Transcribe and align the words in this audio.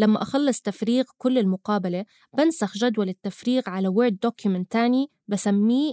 لما 0.00 0.22
أخلص 0.22 0.60
تفريغ 0.60 1.04
كل 1.18 1.38
المقابلة 1.38 2.04
بنسخ 2.38 2.76
جدول 2.76 3.08
التفريغ 3.08 3.62
على 3.66 3.88
Word 3.88 4.18
document 4.22 4.72
تاني 4.72 5.10
بسميه 5.28 5.92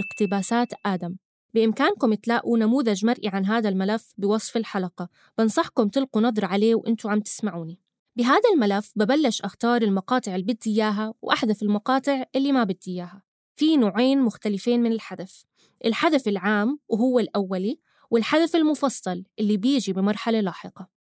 اقتباسات 0.00 0.68
آدم. 0.86 1.16
بإمكانكم 1.54 2.14
تلاقوا 2.14 2.58
نموذج 2.58 3.04
مرئي 3.04 3.28
عن 3.28 3.46
هذا 3.46 3.68
الملف 3.68 4.12
بوصف 4.18 4.56
الحلقة. 4.56 5.08
بنصحكم 5.38 5.88
تلقوا 5.88 6.22
نظرة 6.22 6.46
عليه 6.46 6.74
وإنتوا 6.74 7.10
عم 7.10 7.20
تسمعوني. 7.20 7.78
بهذا 8.16 8.42
الملف 8.54 8.92
ببلش 8.96 9.42
أختار 9.42 9.82
المقاطع 9.82 10.34
اللي 10.34 10.54
بدي 10.54 10.70
إياها 10.70 11.14
وأحذف 11.22 11.62
المقاطع 11.62 12.24
اللي 12.36 12.52
ما 12.52 12.64
بدي 12.64 12.78
إياها. 12.88 13.22
في 13.56 13.76
نوعين 13.76 14.22
مختلفين 14.22 14.82
من 14.82 14.92
الحذف. 14.92 15.44
الحذف 15.84 16.28
العام 16.28 16.78
وهو 16.88 17.18
الأولي 17.18 17.80
والحذف 18.10 18.56
المفصل 18.56 19.24
اللي 19.38 19.56
بيجي 19.56 19.92
بمرحلة 19.92 20.40
لاحقة. 20.40 20.97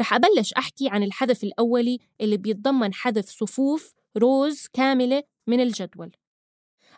رح 0.00 0.14
أبلش 0.14 0.52
أحكي 0.52 0.88
عن 0.88 1.02
الحذف 1.02 1.44
الأولي 1.44 1.98
اللي 2.20 2.36
بيتضمن 2.36 2.94
حذف 2.94 3.28
صفوف 3.28 3.92
روز 4.16 4.66
كاملة 4.72 5.22
من 5.46 5.60
الجدول. 5.60 6.12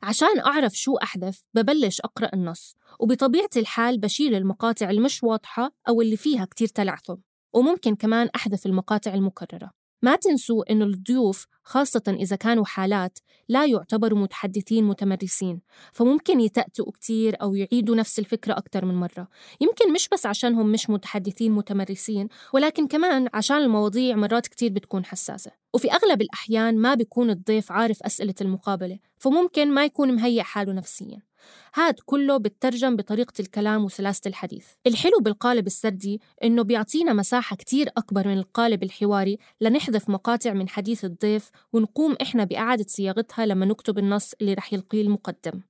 عشان 0.03 0.41
أعرف 0.41 0.75
شو 0.75 0.97
أحذف 0.97 1.45
ببلش 1.55 2.01
أقرأ 2.01 2.31
النص 2.35 2.77
وبطبيعة 3.01 3.51
الحال 3.57 3.99
بشيل 3.99 4.35
المقاطع 4.35 4.91
المش 4.91 5.23
واضحة 5.23 5.73
أو 5.89 6.03
اللي 6.03 6.17
فيها 6.17 6.45
كتير 6.45 6.69
تلعثم 6.69 7.17
وممكن 7.53 7.95
كمان 7.95 8.29
أحذف 8.37 8.67
المقاطع 8.67 9.15
المكررة. 9.15 9.84
ما 10.05 10.17
تنسوا 10.17 10.73
إنه 10.73 10.85
الضيوف 10.85 11.47
خاصة 11.63 12.03
إذا 12.09 12.37
كانوا 12.37 12.65
حالات 12.65 13.19
لا 13.49 13.67
يعتبروا 13.67 14.19
متحدثين 14.19 14.85
متمرسين 14.85 15.61
فممكن 15.93 16.41
يتأتئوا 16.41 16.93
كتير 16.93 17.37
أو 17.43 17.55
يعيدوا 17.55 17.97
نفس 17.97 18.19
الفكرة 18.19 18.53
أكثر 18.53 18.85
من 18.85 18.95
مرة. 18.95 19.29
يمكن 19.61 19.93
مش 19.93 20.09
بس 20.09 20.27
عشانهم 20.27 20.73
مش 20.73 20.91
متحدثين 20.91 21.53
متمرسين 21.53 22.29
ولكن 22.53 22.87
كمان 22.87 23.29
عشان 23.35 23.57
المواضيع 23.57 24.17
مرات 24.17 24.47
كتير 24.47 24.73
بتكون 24.73 25.05
حساسة. 25.05 25.51
وفي 25.75 25.93
أغلب 25.93 26.23
الأحيان 26.23 26.79
ما 26.79 26.95
بيكون 26.95 27.31
الضيف 27.31 27.73
عارف 27.73 28.03
أسئلة 28.03 28.35
المقابلة 28.41 28.99
فممكن 29.19 29.71
ما 29.71 29.85
يكون 29.85 30.13
مهيئ 30.15 30.43
حاله 30.43 30.73
نفسياً. 30.73 31.34
هاد 31.75 31.95
كله 32.07 32.37
بترجم 32.37 32.97
بطريقة 32.97 33.33
الكلام 33.41 33.85
وسلاسة 33.85 34.21
الحديث. 34.27 34.67
الحلو 34.87 35.19
بالقالب 35.21 35.67
السردي 35.67 36.21
إنه 36.45 36.63
بيعطينا 36.63 37.13
مساحة 37.13 37.57
كتير 37.57 37.89
أكبر 37.97 38.29
من 38.29 38.39
القالب 38.39 38.83
الحواري 38.83 39.39
لنحذف 39.61 40.11
مقاطع 40.11 40.53
من 40.53 40.69
حديث 40.69 41.05
الضيف 41.05 41.51
ونقوم 41.73 42.17
إحنا 42.23 42.45
بإعادة 42.45 42.85
صياغتها 42.89 43.47
لما 43.47 43.67
نكتب 43.67 43.99
النص 43.99 44.33
اللي 44.41 44.55
رح 44.55 44.73
يلقيه 44.73 45.03
المقدم. 45.03 45.61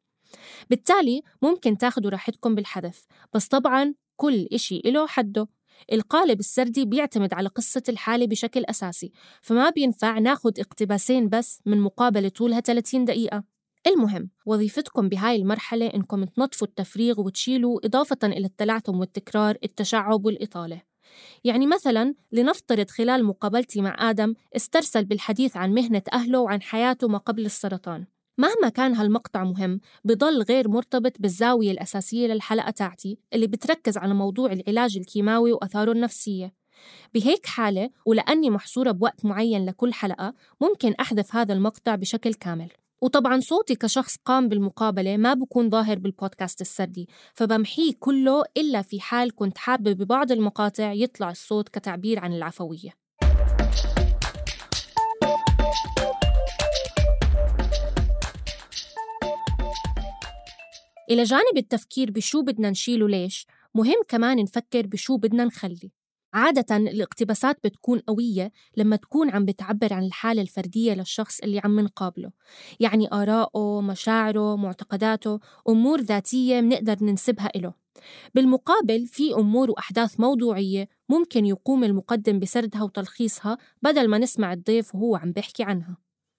بالتالي 0.71 1.23
ممكن 1.43 1.79
تاخدوا 1.79 2.11
راحتكم 2.11 2.55
بالحذف 2.55 3.07
بس 3.35 3.49
طبعاً 3.49 3.95
كل 4.17 4.49
إشي 4.53 4.83
إله 4.85 5.07
حده. 5.07 5.49
القالب 5.93 6.41
السردي 6.41 6.85
بيعتمد 6.85 7.35
على 7.35 7.49
قصة 7.49 7.83
الحالة 7.89 8.27
بشكل 8.27 8.65
أساسي 8.65 9.13
فما 9.43 9.71
بينفع 9.71 10.19
ناخد 10.19 10.59
اقتباسين 10.61 11.29
بس 11.29 11.61
من 11.67 11.81
مقابلة 11.81 12.29
طولها 12.29 12.61
30 12.61 13.05
دقيقة. 13.05 13.54
المهم 13.87 14.31
وظيفتكم 14.47 15.09
بهاي 15.09 15.37
المرحلة 15.37 15.87
إنكم 15.87 16.25
تنظفوا 16.25 16.67
التفريغ 16.67 17.21
وتشيلوا 17.21 17.87
إضافة 17.87 18.19
إلى 18.25 18.47
التلعثم 18.47 19.01
والتكرار 19.01 19.57
التشعب 19.65 20.27
والإطالة. 20.27 20.83
يعني 21.45 21.67
مثلا 21.67 22.15
لنفترض 22.33 22.91
خلال 22.91 23.25
مقابلتي 23.25 23.81
مع 23.81 24.11
آدم 24.11 24.35
استرسل 24.57 25.05
بالحديث 25.05 25.57
عن 25.57 25.73
مهنة 25.73 26.03
أهله 26.13 26.41
وعن 26.41 26.63
حياته 26.63 27.09
ما 27.09 27.19
قبل 27.19 27.47
السرطان. 27.47 28.07
مهما 28.39 28.69
كان 28.69 28.95
هالمقطع 28.95 29.45
مهم 29.45 29.81
بضل 30.05 30.43
غير 30.43 30.69
مرتبط 30.69 31.13
بالزاوية 31.21 31.71
الأساسية 31.71 32.27
للحلقة 32.27 32.71
تاعتي 32.71 33.19
اللي 33.33 33.47
بتركز 33.47 33.97
على 33.99 34.15
موضوع 34.15 34.53
العلاج 34.53 34.97
الكيماوي 34.97 35.53
وأثاره 35.53 35.93
النفسية. 35.93 36.55
بهيك 37.15 37.47
حالة 37.47 37.91
ولأني 38.07 38.51
محصورة 38.51 38.91
بوقت 38.91 39.25
معين 39.25 39.67
لكل 39.67 39.93
حلقة 39.93 40.35
ممكن 40.61 40.95
أحذف 41.01 41.37
هذا 41.37 41.53
المقطع 41.53 41.95
بشكل 41.95 42.35
كامل. 42.35 42.69
وطبعا 43.05 43.41
صوتي 43.41 43.75
كشخص 43.75 44.17
قام 44.25 44.49
بالمقابلة 44.49 45.17
ما 45.17 45.35
بكون 45.35 45.71
ظاهر 45.71 45.99
بالبودكاست 45.99 46.61
السردي. 46.61 47.09
فبمحيه 47.35 47.93
كله 48.01 48.45
إلا 48.57 48.83
في 48.83 49.01
حال 49.01 49.35
كنت 49.35 49.59
حابة 49.59 49.93
ببعض 49.93 50.33
المقاطع 50.33 50.93
يطلع 50.93 51.31
الصوت 51.31 51.69
كتعبير 51.69 52.19
عن 52.19 52.33
العفوية. 52.33 52.91
إلى 61.11 61.23
جانب 61.23 61.57
التفكير 61.57 62.11
بشو 62.11 62.43
بدنا 62.43 62.71
نشيل 62.71 63.03
وليش 63.03 63.47
مهم 63.75 64.03
كمان 64.09 64.37
نفكر 64.43 64.87
بشو 64.87 65.17
بدنا 65.17 65.45
نخلي. 65.45 65.91
عادة 66.35 66.77
الاقتباسات 66.77 67.59
بتكون 67.65 67.99
قوية 67.99 68.53
لما 68.77 68.97
تكون 68.97 69.31
عم 69.31 69.45
بتعبر 69.45 69.93
عن 69.93 70.05
الحالة 70.05 70.43
الفردية 70.43 70.93
للشخص 70.95 71.41
اللي 71.41 71.61
عم 71.65 71.81
نقابله 71.81 72.31
يعني 72.81 73.09
آراءه، 73.13 73.81
مشاعره، 73.81 74.57
معتقداته، 74.57 75.41
أمور 75.69 76.01
ذاتية 76.01 76.61
منقدر 76.61 76.97
ننسبها 77.05 77.51
إله. 77.57 77.75
بالمقابل 78.35 79.07
في 79.07 79.35
أمور 79.35 79.71
وأحداث 79.71 80.21
موضوعية 80.21 80.89
ممكن 81.09 81.47
يقوم 81.47 81.85
المقدم 81.85 82.39
بسردها 82.39 82.83
وتلخيصها 82.83 83.59
بدل 83.83 84.09
ما 84.09 84.19
نسمع 84.19 84.53
الضيف 84.53 84.95
وهو 84.95 85.17
عم 85.17 85.33
بيحكي 85.33 85.63
عنها. 85.63 85.97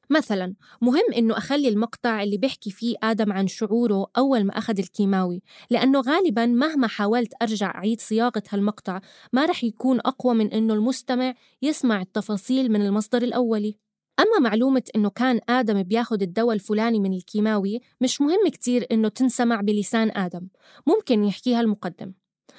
مثلا 0.09 0.53
مهم 0.81 1.13
إنه 1.17 1.37
أخلي 1.37 1.69
المقطع 1.69 2.23
اللي 2.23 2.37
بيحكي 2.37 2.71
فيه 2.71 2.95
آدم 3.03 3.31
عن 3.33 3.47
شعوره 3.47 4.07
أول 4.17 4.43
ما 4.43 4.57
أخذ 4.57 4.79
الكيماوي 4.79 5.41
لأنه 5.69 6.01
غالبا 6.01 6.45
مهما 6.45 6.87
حاولت 6.87 7.33
أرجع 7.41 7.75
أعيد 7.75 8.01
صياغة 8.01 8.43
هالمقطع 8.49 9.01
ما 9.33 9.45
رح 9.45 9.63
يكون 9.63 9.99
أقوى 9.99 10.33
من 10.33 10.51
إنه 10.53 10.73
المستمع 10.73 11.33
يسمع 11.61 12.01
التفاصيل 12.01 12.71
من 12.71 12.81
المصدر 12.81 13.21
الأولي. 13.21 13.77
أما 14.19 14.49
معلومة 14.49 14.83
إنه 14.95 15.09
كان 15.09 15.39
آدم 15.49 15.83
بياخد 15.83 16.21
الدواء 16.21 16.55
الفلاني 16.55 16.99
من 16.99 17.13
الكيماوي 17.13 17.79
مش 18.01 18.21
مهم 18.21 18.47
كتير 18.53 18.85
إنه 18.91 19.07
تنسمع 19.09 19.61
بلسان 19.61 20.11
آدم 20.17 20.47
ممكن 20.87 21.23
يحكيها 21.23 21.61
المقدم. 21.61 22.13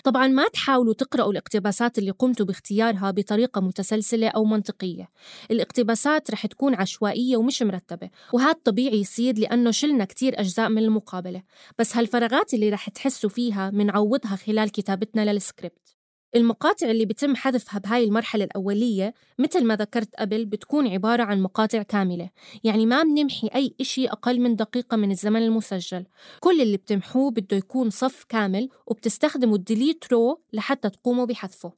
طبعا 0.04 0.26
ما 0.26 0.48
تحاولوا 0.48 0.94
تقرأوا 0.94 1.32
الاقتباسات 1.32 1.98
اللي 1.98 2.10
قمتوا 2.10 2.46
باختيارها 2.46 3.10
بطريقة 3.10 3.60
متسلسلة 3.60 4.28
أو 4.28 4.44
منطقية. 4.44 5.08
الاقتباسات 5.50 6.30
رح 6.30 6.46
تكون 6.46 6.74
عشوائية 6.74 7.36
ومش 7.36 7.62
مرتبة 7.62 8.10
وهذا 8.32 8.58
طبيعي 8.64 9.00
يصير 9.00 9.38
لأنه 9.38 9.70
شلنا 9.70 10.04
كتير 10.04 10.40
أجزاء 10.40 10.68
من 10.68 10.78
المقابلة. 10.78 11.42
بس 11.78 11.96
هالفراغات 11.96 12.54
اللي 12.54 12.70
رح 12.70 12.88
تحسوا 12.88 13.30
فيها 13.30 13.70
منعوضها 13.70 14.36
خلال 14.36 14.72
كتابتنا 14.72 15.32
للسكريبت. 15.32 15.95
المقاطع 16.36 16.90
اللي 16.90 17.04
بتم 17.04 17.36
حذفها 17.36 17.80
بهاي 17.80 18.04
المرحلة 18.04 18.44
الأولية 18.44 19.14
مثل 19.38 19.64
ما 19.64 19.76
ذكرت 19.76 20.14
قبل 20.18 20.44
بتكون 20.44 20.88
عبارة 20.88 21.22
عن 21.22 21.40
مقاطع 21.40 21.82
كاملة. 21.82 22.30
يعني 22.64 22.86
ما 22.86 23.02
بنمحي 23.02 23.50
أي 23.54 23.74
إشي 23.80 24.08
أقل 24.08 24.40
من 24.40 24.56
دقيقة 24.56 24.96
من 24.96 25.10
الزمن 25.10 25.42
المسجل. 25.42 26.06
كل 26.40 26.60
اللي 26.60 26.76
بتمحوه 26.76 27.30
بده 27.30 27.56
يكون 27.56 27.90
صف 27.90 28.24
كامل 28.28 28.68
وبتستخدموا 28.86 29.56
ال 29.56 29.64
delete 29.64 30.12
row 30.12 30.40
لحتى 30.52 30.90
تقوموا 30.90 31.24
بحذفه. 31.24 31.72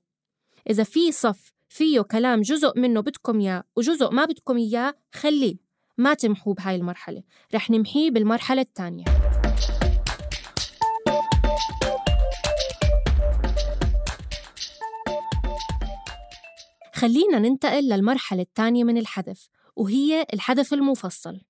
إذا 0.71 0.83
في 0.83 1.13
صف 1.13 1.53
فيه 1.69 2.01
كلام 2.01 2.41
جزء 2.41 2.79
منه 2.79 3.01
بدكم 3.01 3.41
إياه 3.41 3.65
وجزء 3.77 4.11
ما 4.11 4.25
بدكم 4.25 4.57
إياه 4.57 4.95
خليه. 5.13 5.57
ما 5.99 6.15
تمحوه 6.15 6.55
بهاي 6.55 6.77
المرحلة. 6.77 7.23
رح 7.55 7.71
نمحيه 7.71 8.11
بالمرحلة 8.11 8.63
الثانية. 8.63 9.18
خلينا 16.99 17.39
ننتقل 17.39 17.89
للمرحلة 17.89 18.43
الثانية 18.43 18.85
من 18.85 18.99
الحذف 18.99 19.49
وهي 19.77 20.27
الحذف 20.35 20.75
المفصل. 20.75 21.41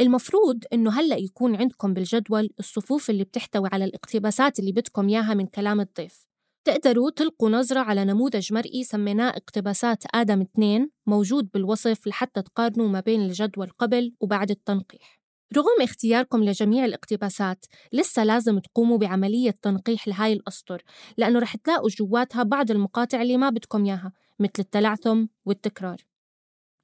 المفروض 0.00 0.64
إنه 0.72 1.00
هلأ 1.00 1.16
يكون 1.16 1.56
عندكم 1.56 1.94
بالجدول 1.94 2.50
الصفوف 2.58 3.10
اللي 3.10 3.24
بتحتوي 3.24 3.68
على 3.72 3.84
الاقتباسات 3.84 4.58
اللي 4.58 4.72
بدكم 4.72 5.08
إياها 5.08 5.34
من 5.34 5.46
كلام 5.46 5.80
الضيف. 5.80 6.26
تقدروا 6.64 7.10
تلقوا 7.10 7.50
نظرة 7.50 7.80
على 7.80 8.04
نموذج 8.04 8.52
مرئي 8.52 8.84
سميناه 8.84 9.28
اقتباسات 9.30 10.04
آدم 10.14 10.40
2 10.40 10.90
موجود 11.06 11.48
بالوصف 11.54 12.06
لحتى 12.06 12.42
تقارنوا 12.42 12.88
ما 12.88 13.00
بين 13.00 13.20
الجدول 13.20 13.70
قبل 13.78 14.14
وبعد 14.20 14.50
التنقيح. 14.50 15.20
رغم 15.56 15.82
اختياركم 15.82 16.44
لجميع 16.44 16.84
الاقتباسات 16.84 17.64
لسه 17.92 18.24
لازم 18.24 18.58
تقوموا 18.58 18.98
بعملية 18.98 19.54
تنقيح 19.62 20.08
لهاي 20.08 20.32
الأسطر 20.32 20.82
لأنه 21.16 21.38
رح 21.38 21.56
تلاقوا 21.56 21.88
جواتها 21.88 22.42
بعض 22.42 22.70
المقاطع 22.70 23.22
اللي 23.22 23.36
ما 23.36 23.50
بدكم 23.50 23.84
إياها. 23.84 24.12
مثل 24.40 24.52
التلعثم 24.58 25.26
والتكرار. 25.44 25.96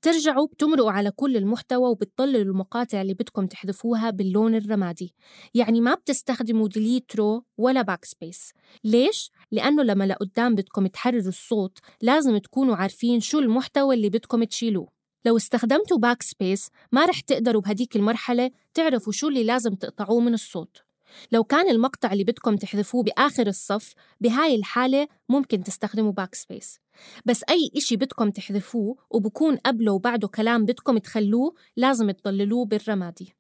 ترجعوا 0.03 0.47
بتمرقوا 0.47 0.91
على 0.91 1.11
كل 1.11 1.37
المحتوى 1.37 1.91
وبتضللوا 1.91 2.43
المقاطع 2.43 3.03
اللي 3.03 3.15
بدكم 3.15 3.47
تحذفوها 3.47 4.11
باللون 4.11 4.55
الرمادي. 4.55 5.15
يعني 5.55 5.81
ما 5.81 5.95
بتستخدموا 5.95 6.69
delete 6.69 7.17
row 7.17 7.45
ولا 7.59 7.83
backspace 7.83 8.53
ليش؟ 8.85 9.31
لأنه 9.51 9.83
لما 9.83 10.05
لقدام 10.05 10.55
بدكم 10.55 10.87
تحرروا 10.87 11.29
الصوت 11.29 11.79
لازم 12.01 12.39
تكونوا 12.39 12.77
عارفين 12.77 13.21
شو 13.21 13.39
المحتوى 13.39 13.95
اللي 13.95 14.09
بدكم 14.09 14.45
تشيلوه. 14.45 14.89
لو 15.25 15.37
استخدمتوا 15.37 15.99
backspace 15.99 16.69
ما 16.93 17.05
رح 17.07 17.21
تقدروا 17.21 17.63
بهديك 17.63 17.97
المرحلة 17.97 18.51
تعرفوا 18.75 19.13
شو 19.13 19.29
اللي 19.29 19.45
لازم 19.45 19.75
تقطعوه 19.75 20.21
من 20.21 20.35
الصوت. 20.35 20.92
لو 21.33 21.45
كان 21.45 21.71
المقطع 21.71 22.13
اللي 22.13 22.25
بدكم 22.25 22.57
تحذفوه 22.57 23.03
بآخر 23.03 23.47
الصف 23.47 23.95
بهاي 24.21 24.55
الحالة 24.55 25.09
ممكن 25.29 25.63
تستخدموا 25.63 26.13
backspace 26.13 26.79
بس 27.25 27.45
أي 27.51 27.71
إشي 27.77 27.97
بدكم 27.97 28.31
تحذفوه 28.31 28.97
وبكون 29.11 29.57
قبله 29.57 29.93
وبعده 29.93 30.29
كلام 30.29 30.65
بدكم 30.65 30.99
تخلوه 30.99 31.55
لازم 31.77 32.11
تضللوه 32.11 32.65
بالرمادي. 32.65 33.35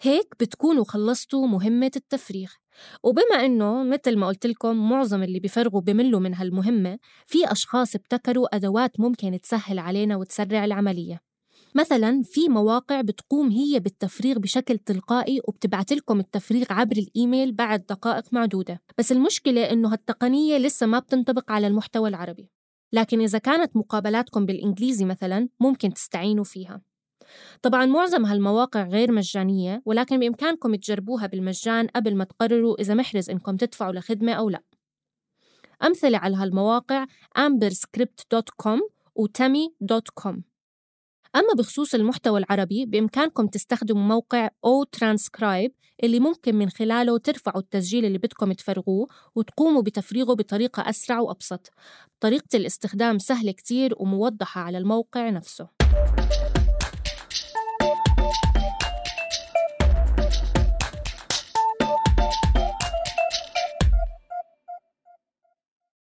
هيك 0.00 0.34
بتكونوا 0.40 0.84
خلصتوا 0.84 1.46
مهمة 1.46 1.90
التفريغ. 1.96 2.50
وبما 3.02 3.44
إنه 3.44 3.82
مثل 3.84 4.16
ما 4.16 4.26
قلت 4.26 4.46
لكم 4.46 4.88
معظم 4.90 5.22
اللي 5.22 5.40
بيفرغوا 5.40 5.80
بملوا 5.80 6.20
من 6.20 6.34
هالمهمة 6.34 6.98
في 7.26 7.52
أشخاص 7.52 7.94
ابتكروا 7.94 8.56
أدوات 8.56 9.00
ممكن 9.00 9.40
تسهل 9.40 9.78
علينا 9.78 10.16
وتسرع 10.16 10.64
العملية. 10.64 11.20
مثلا 11.74 12.22
في 12.24 12.48
مواقع 12.48 13.00
بتقوم 13.00 13.50
هي 13.50 13.80
بالتفريغ 13.80 14.38
بشكل 14.38 14.78
تلقائي 14.78 15.40
وبتبعت 15.48 15.92
لكم 15.92 16.20
التفريغ 16.20 16.66
عبر 16.70 16.96
الإيميل 16.96 17.52
بعد 17.52 17.86
دقائق 17.86 18.24
معدودة. 18.32 18.82
بس 18.98 19.12
المشكلة 19.12 19.70
إنه 19.70 19.92
هالتقنية 19.92 20.58
لسه 20.58 20.86
ما 20.86 20.98
بتنطبق 20.98 21.52
على 21.52 21.66
المحتوى 21.66 22.08
العربي. 22.08 22.50
لكن 22.92 23.20
إذا 23.20 23.38
كانت 23.38 23.76
مقابلاتكم 23.76 24.46
بالإنجليزي 24.46 25.04
مثلا 25.04 25.48
ممكن 25.60 25.94
تستعينوا 25.94 26.44
فيها. 26.44 26.82
طبعا 27.62 27.86
معظم 27.86 28.24
هالمواقع 28.24 28.82
غير 28.88 29.12
مجانية 29.12 29.82
ولكن 29.84 30.18
بإمكانكم 30.18 30.74
تجربوها 30.74 31.26
بالمجان 31.26 31.86
قبل 31.86 32.16
ما 32.16 32.24
تقرروا 32.24 32.80
إذا 32.80 32.94
محرز 32.94 33.30
إنكم 33.30 33.56
تدفعوا 33.56 33.92
لخدمة 33.92 34.32
أو 34.32 34.50
لا. 34.50 34.60
أمثلة 35.84 36.18
على 36.18 36.36
هالمواقع 36.36 37.06
amberscript.com 37.38 38.80
و 39.14 39.26
tami.com 39.26 40.36
أما 41.36 41.54
بخصوص 41.58 41.94
المحتوى 41.94 42.38
العربي 42.38 42.86
بإمكانكم 42.86 43.46
تستخدموا 43.46 44.02
موقع 44.02 44.48
أو 44.64 44.84
ترانسكرايب 44.84 45.72
اللي 46.02 46.20
ممكن 46.20 46.54
من 46.54 46.70
خلاله 46.70 47.18
ترفعوا 47.18 47.58
التسجيل 47.58 48.04
اللي 48.04 48.18
بدكم 48.18 48.52
تفرغوه 48.52 49.08
وتقوموا 49.34 49.82
بتفريغه 49.82 50.34
بطريقة 50.34 50.90
أسرع 50.90 51.20
وأبسط. 51.20 51.70
طريقة 52.20 52.56
الاستخدام 52.56 53.18
سهلة 53.18 53.52
كتير 53.52 53.94
وموضحة 53.96 54.60
على 54.60 54.78
الموقع 54.78 55.30
نفسه. 55.30 55.68
Thank 58.42 58.56
you. 58.56 58.63